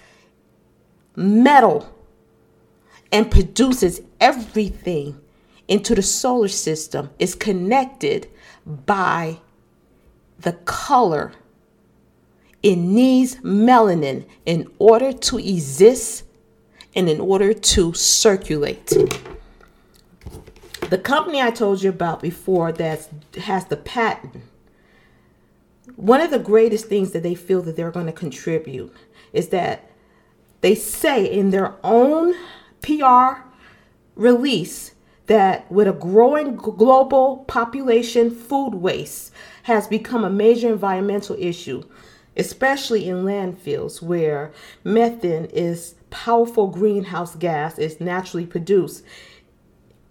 metal 1.15 1.93
and 3.12 3.31
produces 3.31 4.01
everything 4.19 5.19
into 5.67 5.96
the 5.96 6.01
solar 6.01 6.48
system 6.48 7.10
is 7.19 7.36
connected 7.36 8.27
by 8.65 9.39
the 10.39 10.53
color 10.53 11.34
it 12.67 12.75
needs 12.75 13.38
melanin 13.38 14.25
in 14.45 14.69
order 14.77 15.13
to 15.13 15.38
exist 15.38 16.25
and 16.93 17.07
in 17.07 17.21
order 17.21 17.53
to 17.53 17.93
circulate. 17.93 18.93
The 20.89 20.97
company 20.97 21.41
I 21.41 21.51
told 21.51 21.81
you 21.81 21.89
about 21.89 22.21
before 22.21 22.74
that 22.74 23.07
has 23.38 23.63
the 23.67 23.77
patent, 23.77 24.43
one 25.95 26.19
of 26.19 26.29
the 26.29 26.39
greatest 26.39 26.88
things 26.88 27.12
that 27.12 27.24
they 27.24 27.36
feel 27.36 27.62
that 27.62 27.77
they're 27.77 27.89
going 27.89 28.05
to 28.05 28.12
contribute 28.12 28.93
is 29.31 29.47
that 29.50 29.89
they 30.59 30.75
say 30.75 31.25
in 31.25 31.51
their 31.51 31.74
own 31.86 32.36
PR 32.81 33.43
release 34.15 34.93
that 35.27 35.71
with 35.71 35.88
a 35.88 35.93
growing 35.93 36.57
global 36.57 37.45
population, 37.47 38.29
food 38.29 38.75
waste 38.75 39.31
has 39.63 39.88
become 39.88 40.25
a 40.25 40.29
major 40.29 40.67
environmental 40.67 41.38
issue 41.39 41.81
especially 42.38 43.10
in 43.10 43.24
landfills 43.24 44.01
where 44.01 44.51
methane 44.84 45.46
is 45.46 45.96
powerful 46.10 46.67
greenhouse 46.67 47.36
gas 47.36 47.77
is 47.77 48.00
naturally 48.00 48.46
produced. 48.46 49.03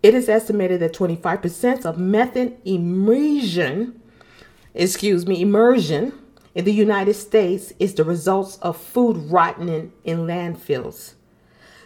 It 0.02 0.14
is 0.14 0.28
estimated 0.28 0.80
that 0.80 0.92
25% 0.92 1.86
of 1.86 1.98
methane 1.98 2.58
immersion, 2.64 4.00
excuse 4.74 5.26
me, 5.26 5.40
immersion 5.40 6.12
in 6.54 6.64
the 6.64 6.72
United 6.72 7.14
States 7.14 7.72
is 7.78 7.94
the 7.94 8.04
results 8.04 8.56
of 8.58 8.76
food 8.76 9.16
rotting 9.30 9.92
in 10.04 10.18
landfills. 10.20 11.14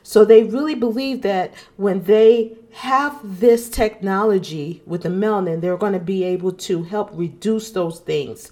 So 0.03 0.25
they 0.25 0.45
really 0.45 0.75
believe 0.75 1.23
that 1.23 1.53
when 1.77 2.05
they 2.05 2.57
have 2.73 3.19
this 3.23 3.69
technology 3.69 4.83
with 4.87 5.03
the 5.03 5.09
melanin, 5.09 5.61
they're 5.61 5.77
going 5.77 5.93
to 5.93 5.99
be 5.99 6.25
able 6.25 6.53
to 6.53 6.85
help 6.85 7.11
reduce 7.13 7.71
those 7.71 8.01
things. 8.01 8.51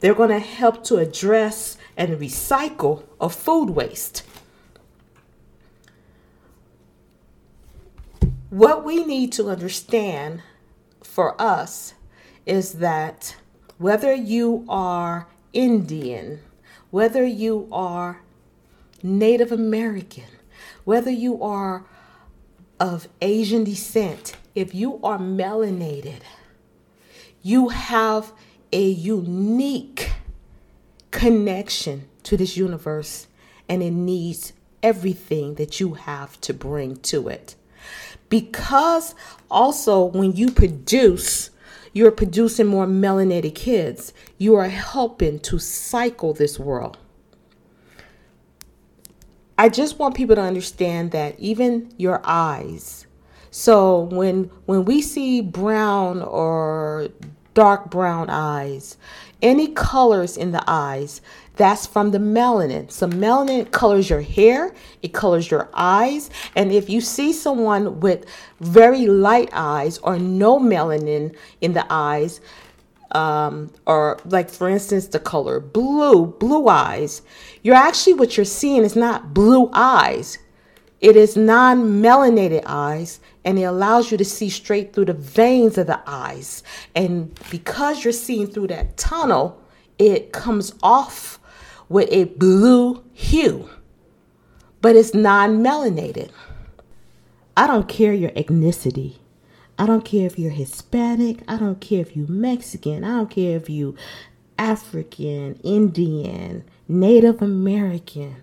They're 0.00 0.14
going 0.14 0.30
to 0.30 0.38
help 0.38 0.82
to 0.84 0.96
address 0.96 1.76
and 1.96 2.18
recycle 2.18 3.04
of 3.20 3.34
food 3.34 3.70
waste. 3.70 4.22
What 8.48 8.84
we 8.84 9.04
need 9.04 9.32
to 9.32 9.48
understand 9.48 10.42
for 11.04 11.40
us 11.40 11.94
is 12.46 12.74
that 12.74 13.36
whether 13.78 14.14
you 14.14 14.64
are 14.68 15.28
Indian, 15.52 16.40
whether 16.90 17.24
you 17.24 17.68
are 17.70 18.22
Native 19.02 19.52
American, 19.52 20.24
whether 20.84 21.10
you 21.10 21.42
are 21.42 21.84
of 22.80 23.08
Asian 23.20 23.62
descent, 23.64 24.36
if 24.54 24.74
you 24.74 24.98
are 25.02 25.18
melanated, 25.18 26.22
you 27.42 27.68
have 27.68 28.32
a 28.72 28.82
unique 28.82 30.12
connection 31.10 32.08
to 32.22 32.36
this 32.36 32.56
universe 32.56 33.26
and 33.68 33.82
it 33.82 33.90
needs 33.90 34.52
everything 34.82 35.54
that 35.54 35.80
you 35.80 35.94
have 35.94 36.40
to 36.40 36.54
bring 36.54 36.96
to 36.96 37.28
it. 37.28 37.54
Because 38.28 39.14
also, 39.50 40.04
when 40.04 40.32
you 40.32 40.50
produce, 40.50 41.50
you're 41.92 42.12
producing 42.12 42.66
more 42.66 42.86
melanated 42.86 43.54
kids. 43.54 44.12
You 44.38 44.54
are 44.54 44.68
helping 44.68 45.40
to 45.40 45.58
cycle 45.58 46.32
this 46.32 46.58
world. 46.58 46.98
I 49.58 49.68
just 49.68 49.98
want 49.98 50.14
people 50.14 50.36
to 50.36 50.42
understand 50.42 51.10
that 51.10 51.38
even 51.38 51.92
your 51.98 52.22
eyes. 52.24 53.06
So 53.50 54.02
when 54.04 54.44
when 54.66 54.84
we 54.84 55.02
see 55.02 55.42
brown 55.42 56.22
or 56.22 57.08
dark 57.54 57.90
brown 57.90 58.30
eyes, 58.30 58.96
any 59.42 59.68
colors 59.68 60.36
in 60.36 60.52
the 60.52 60.62
eyes, 60.66 61.20
that's 61.56 61.86
from 61.86 62.10
the 62.10 62.18
melanin. 62.18 62.90
So, 62.90 63.06
melanin 63.06 63.70
colors 63.70 64.08
your 64.08 64.22
hair, 64.22 64.74
it 65.02 65.12
colors 65.12 65.50
your 65.50 65.68
eyes. 65.74 66.30
And 66.56 66.72
if 66.72 66.88
you 66.88 67.00
see 67.00 67.32
someone 67.32 68.00
with 68.00 68.24
very 68.60 69.06
light 69.06 69.50
eyes 69.52 69.98
or 69.98 70.18
no 70.18 70.58
melanin 70.58 71.36
in 71.60 71.74
the 71.74 71.86
eyes, 71.90 72.40
um, 73.12 73.70
or 73.86 74.18
like 74.24 74.50
for 74.50 74.68
instance, 74.68 75.08
the 75.08 75.18
color 75.18 75.60
blue, 75.60 76.26
blue 76.26 76.68
eyes, 76.68 77.22
you're 77.62 77.74
actually 77.74 78.14
what 78.14 78.36
you're 78.36 78.46
seeing 78.46 78.84
is 78.84 78.96
not 78.96 79.34
blue 79.34 79.68
eyes. 79.72 80.38
It 81.00 81.16
is 81.16 81.36
non 81.36 82.02
melanated 82.02 82.62
eyes 82.66 83.20
and 83.44 83.58
it 83.58 83.62
allows 83.62 84.10
you 84.10 84.18
to 84.18 84.24
see 84.24 84.50
straight 84.50 84.92
through 84.92 85.06
the 85.06 85.14
veins 85.14 85.78
of 85.78 85.86
the 85.86 86.00
eyes. 86.06 86.62
And 86.94 87.38
because 87.50 88.04
you're 88.04 88.12
seeing 88.12 88.46
through 88.46 88.68
that 88.68 88.96
tunnel, 88.96 89.60
it 89.98 90.32
comes 90.32 90.74
off 90.82 91.38
with 91.88 92.08
a 92.12 92.24
blue 92.24 93.02
hue, 93.12 93.68
but 94.80 94.96
it's 94.96 95.14
non 95.14 95.62
melanated. 95.62 96.30
I 97.56 97.66
don't 97.66 97.88
care 97.88 98.12
your 98.12 98.30
ethnicity. 98.30 99.16
I 99.78 99.86
don't 99.86 100.04
care 100.04 100.26
if 100.26 100.38
you're 100.38 100.50
Hispanic. 100.50 101.42
I 101.48 101.56
don't 101.56 101.80
care 101.80 102.00
if 102.00 102.14
you're 102.14 102.28
Mexican. 102.28 103.02
I 103.02 103.16
don't 103.16 103.30
care 103.30 103.56
if 103.56 103.70
you 103.70 103.96
African, 104.60 105.58
Indian, 105.64 106.62
Native 106.86 107.40
American. 107.40 108.36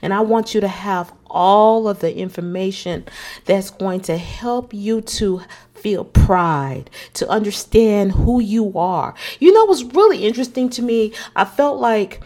And 0.00 0.14
I 0.14 0.20
want 0.20 0.54
you 0.54 0.60
to 0.62 0.68
have 0.68 1.12
all 1.26 1.86
of 1.86 2.00
the 2.00 2.16
information 2.16 3.04
that's 3.44 3.68
going 3.68 4.00
to 4.02 4.16
help 4.16 4.72
you 4.72 5.02
to 5.02 5.42
feel 5.74 6.06
pride, 6.06 6.88
to 7.12 7.28
understand 7.28 8.12
who 8.12 8.40
you 8.40 8.78
are. 8.78 9.14
You 9.38 9.52
know 9.52 9.66
what's 9.66 9.82
really 9.82 10.24
interesting 10.24 10.70
to 10.70 10.82
me? 10.82 11.12
I 11.36 11.44
felt 11.44 11.78
like 11.78 12.22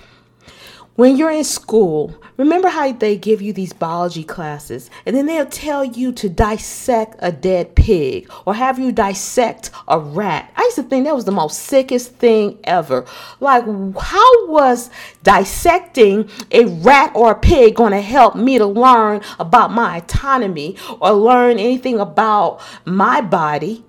when 0.99 1.17
you're 1.17 1.31
in 1.31 1.45
school, 1.45 2.13
remember 2.39 2.67
how 2.67 2.91
they 2.91 3.17
give 3.17 3.41
you 3.41 3.53
these 3.53 3.73
biology 3.73 4.25
classes 4.25 4.91
and 5.07 5.15
then 5.15 5.27
they'll 5.27 5.47
tell 5.47 5.85
you 5.85 6.11
to 6.11 6.29
dissect 6.29 7.15
a 7.21 7.31
dead 7.31 7.77
pig 7.77 8.29
or 8.47 8.53
have 8.53 8.81
you 8.81 8.91
dissect 8.91 9.71
a 9.87 9.97
rat. 9.97 10.53
I 10.57 10.63
used 10.63 10.75
to 10.75 10.83
think 10.83 11.05
that 11.05 11.15
was 11.15 11.25
the 11.25 11.31
most 11.31 11.61
sickest 11.61 12.17
thing 12.17 12.59
ever. 12.65 13.07
Like, 13.39 13.63
how 13.63 14.49
was 14.49 14.91
dissecting 15.23 16.29
a 16.51 16.65
rat 16.65 17.13
or 17.15 17.31
a 17.31 17.39
pig 17.39 17.77
going 17.77 17.93
to 17.93 18.01
help 18.01 18.35
me 18.35 18.59
to 18.59 18.67
learn 18.67 19.21
about 19.39 19.71
my 19.71 19.99
autonomy 19.99 20.77
or 20.99 21.13
learn 21.13 21.61
anything 21.61 22.01
about 22.01 22.61
my 22.85 23.21
body? 23.21 23.85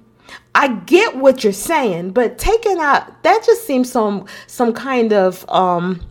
I 0.53 0.67
get 0.67 1.15
what 1.15 1.43
you're 1.43 1.53
saying, 1.53 2.11
but 2.11 2.37
taking 2.37 2.77
out 2.77 3.23
that 3.23 3.43
just 3.47 3.65
seems 3.65 3.91
some 3.91 4.27
some 4.45 4.73
kind 4.73 5.11
of 5.11 5.43
um 5.49 6.01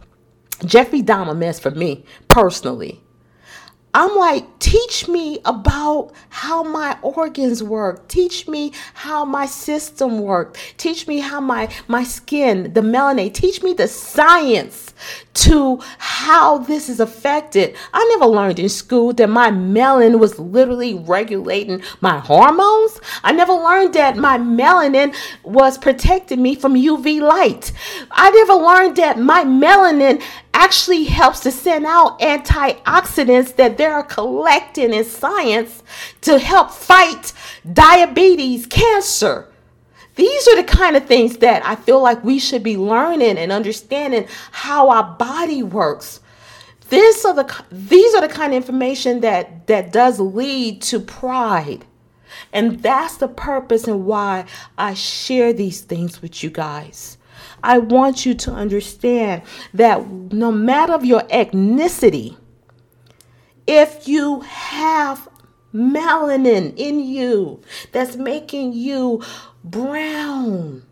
Jeffrey 0.65 1.03
Dahmer 1.03 1.37
mess 1.37 1.59
for 1.59 1.71
me 1.71 2.05
personally. 2.29 3.01
I'm 3.95 4.15
like, 4.17 4.59
teach 4.59 5.09
me 5.09 5.39
about 5.47 6.13
how 6.29 6.63
my 6.63 6.99
organs 7.01 7.63
work. 7.63 8.07
Teach 8.07 8.47
me 8.47 8.73
how 8.93 9.25
my 9.25 9.47
system 9.47 10.21
works. 10.21 10.61
Teach 10.77 11.09
me 11.09 11.19
how 11.19 11.41
my, 11.41 11.73
my 11.89 12.05
skin, 12.05 12.75
the 12.75 12.83
melanin, 12.83 13.33
teach 13.33 13.63
me 13.63 13.73
the 13.73 13.89
science 13.89 14.93
to 15.35 15.81
how 15.99 16.59
this 16.59 16.89
is 16.89 17.01
affected. 17.01 17.77
I 17.95 18.05
never 18.13 18.27
learned 18.31 18.59
in 18.59 18.69
school 18.69 19.15
that 19.15 19.29
my 19.29 19.51
melanin 19.51 20.19
was 20.19 20.39
literally 20.39 20.95
regulating 20.95 21.83
my 22.03 22.19
hormones. 22.19 23.01
I 23.25 23.33
never 23.33 23.55
learned 23.55 23.95
that 23.95 24.17
my 24.17 24.37
melanin 24.37 25.15
was 25.45 25.79
protecting 25.79 26.43
me 26.43 26.57
from 26.57 26.75
UV 26.75 27.21
light. 27.21 27.73
I 28.11 28.31
never 28.31 28.55
learned 28.55 28.97
that 28.97 29.19
my 29.19 29.45
melanin 29.45 30.23
actually 30.59 31.05
helps 31.05 31.39
to 31.41 31.53
send 31.53 31.87
out 31.87 32.19
antioxidants 32.19 33.55
that 33.55 33.79
they 33.79 33.87
are 33.87 34.03
collecting 34.03 34.93
in 34.93 35.05
science 35.05 35.85
to 36.21 36.39
help 36.39 36.73
fight 36.73 37.33
diabetes, 37.73 38.67
cancer. 38.67 39.49
These 40.17 40.49
are 40.49 40.57
the 40.57 40.65
kind 40.65 40.97
of 40.97 41.07
things 41.07 41.37
that 41.37 41.65
I 41.65 41.77
feel 41.77 42.03
like 42.03 42.25
we 42.25 42.41
should 42.41 42.65
be 42.65 42.77
learning 42.77 43.39
and 43.39 43.53
understanding 43.53 44.27
how 44.51 44.91
our 44.91 45.15
body 45.17 45.63
works. 45.63 46.21
This 46.89 47.25
are 47.25 47.35
the 47.35 47.65
these 47.71 48.15
are 48.15 48.23
the 48.23 48.35
kind 48.35 48.53
of 48.53 48.57
information 48.57 49.21
that 49.21 49.69
that 49.69 49.93
does 49.93 50.19
lead 50.19 50.83
to 50.83 50.99
pride. 50.99 51.85
And 52.53 52.83
that's 52.83 53.19
the 53.19 53.29
purpose 53.29 53.87
and 53.87 54.07
why 54.07 54.47
I 54.77 54.95
share 54.95 55.53
these 55.53 55.83
things 55.83 56.21
with 56.21 56.43
you 56.43 56.51
guys. 56.51 57.18
I 57.63 57.79
want 57.79 58.25
you 58.25 58.35
to 58.35 58.53
understand 58.53 59.43
that 59.75 60.09
no 60.11 60.53
matter 60.53 61.05
your 61.05 61.23
ethnicity, 61.23 62.37
if 63.67 64.09
you 64.09 64.41
have 64.41 65.29
melanin 65.75 66.73
in 66.77 67.01
you 67.01 67.61
that's 67.93 68.17
making 68.17 68.73
you 68.73 69.23
brown, 69.63 70.83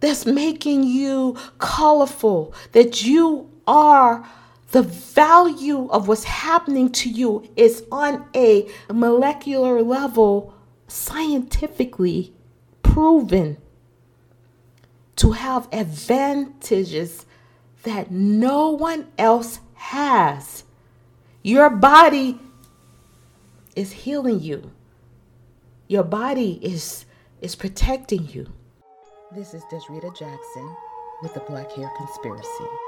that's 0.00 0.26
making 0.26 0.84
you 0.84 1.36
colorful, 1.58 2.54
that 2.72 3.04
you 3.04 3.50
are 3.66 4.28
the 4.70 4.82
value 4.82 5.88
of 5.90 6.08
what's 6.08 6.24
happening 6.24 6.90
to 6.90 7.08
you 7.08 7.48
is 7.56 7.84
on 7.92 8.28
a 8.34 8.68
molecular 8.92 9.82
level 9.82 10.54
scientifically 10.88 12.32
proven 12.82 13.56
to 15.16 15.32
have 15.32 15.68
advantages 15.72 17.26
that 17.84 18.10
no 18.10 18.70
one 18.70 19.06
else 19.18 19.60
has. 19.74 20.64
Your 21.42 21.70
body 21.70 22.38
is 23.76 23.92
healing 23.92 24.40
you. 24.40 24.70
Your 25.88 26.04
body 26.04 26.58
is 26.62 27.04
is 27.40 27.54
protecting 27.54 28.26
you. 28.28 28.46
This 29.34 29.52
is 29.52 29.62
Desrita 29.64 30.16
Jackson 30.18 30.76
with 31.22 31.34
the 31.34 31.40
Black 31.40 31.70
Hair 31.72 31.90
Conspiracy. 31.98 32.83